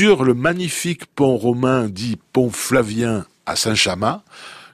[0.00, 4.22] sur le magnifique pont romain dit pont Flavien à Saint-Chamas,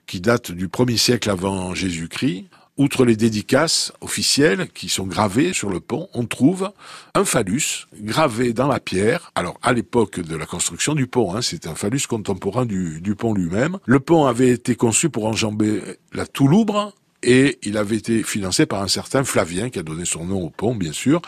[0.06, 2.44] qui date du 1er siècle avant Jésus-Christ,
[2.76, 6.70] Outre les dédicaces officielles qui sont gravées sur le pont, on trouve
[7.14, 9.32] un phallus gravé dans la pierre.
[9.34, 13.16] Alors à l'époque de la construction du pont, hein, c'est un phallus contemporain du, du
[13.16, 13.78] pont lui-même.
[13.86, 18.82] Le pont avait été conçu pour enjamber la Touloubre et il avait été financé par
[18.82, 21.20] un certain Flavien qui a donné son nom au pont, bien sûr.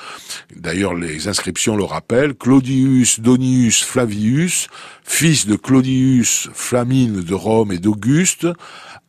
[0.54, 2.34] D'ailleurs, les inscriptions le rappellent.
[2.34, 4.68] Claudius Donius Flavius,
[5.02, 8.46] fils de Claudius Flamine de Rome et d'Auguste,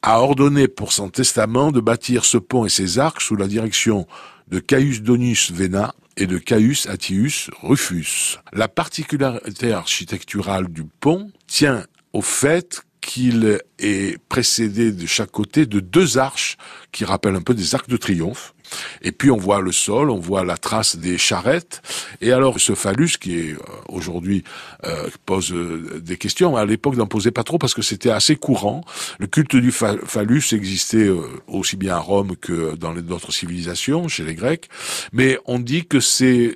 [0.02, 4.08] a ordonné pour son testament de bâtir ce pont et ses arcs sous la direction
[4.48, 8.40] de Caius Donius Vena et de Caius Attius Rufus.
[8.54, 15.80] La particularité architecturale du pont tient au fait qu'il est précédé de chaque côté de
[15.80, 16.58] deux arches
[16.92, 18.54] qui rappellent un peu des arcs de triomphe.
[19.02, 21.82] Et puis on voit le sol, on voit la trace des charrettes.
[22.22, 24.44] Et alors ce phallus qui est euh, aujourd'hui
[24.86, 28.36] euh, pose euh, des questions, à l'époque n'en posait pas trop parce que c'était assez
[28.36, 28.84] courant.
[29.20, 31.10] Le culte du phallus existait
[31.48, 34.70] aussi bien à Rome que dans d'autres civilisations, chez les Grecs.
[35.14, 36.56] Mais on dit que c'est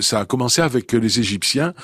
[0.00, 1.74] ça a commencé avec les Égyptiens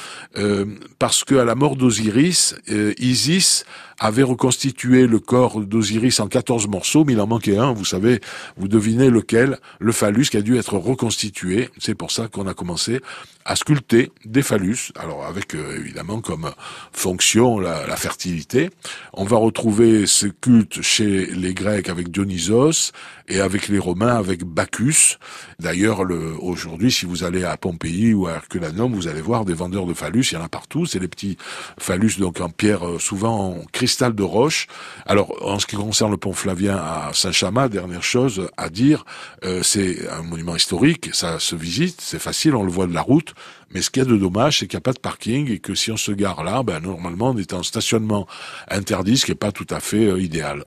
[0.98, 2.54] parce que à la mort d'Osiris,
[2.98, 3.64] Isis
[4.00, 8.20] avait reconstitué le corps d'Osiris en 14 morceaux, mais il en manquait un, vous savez,
[8.56, 11.70] vous devinez lequel, le phallus qui a dû être reconstitué.
[11.78, 13.00] C'est pour ça qu'on a commencé
[13.44, 16.50] à sculpter des phallus, alors avec euh, évidemment comme
[16.92, 18.70] fonction la, la, fertilité.
[19.12, 22.92] On va retrouver ce culte chez les Grecs avec Dionysos
[23.30, 25.16] et avec les Romains avec Bacchus.
[25.58, 26.00] D'ailleurs,
[26.40, 29.94] aujourd'hui, si vous allez à Pompéi ou à Herculanum, vous allez voir des vendeurs de
[29.94, 30.84] phallus, il y en a partout.
[30.84, 31.38] C'est les petits
[31.78, 34.66] phallus donc en pierre, euh, souvent en cristal de roche.
[35.06, 39.04] Alors, en ce qui concerne le pont Flavien à Saint-Chamas, dernière chose à dire,
[39.44, 43.02] euh, c'est un monument historique, ça se visite, c'est facile, on le voit de la
[43.72, 45.58] Mais ce qu'il y a de dommage, c'est qu'il n'y a pas de parking et
[45.58, 48.26] que si on se gare là, ben, normalement, on est en stationnement
[48.68, 50.58] interdit, ce qui n'est pas tout à fait euh, idéal.